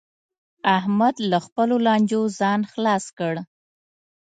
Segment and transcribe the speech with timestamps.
[0.77, 3.33] احمد له خپلو لانجو ځان خلاص کړ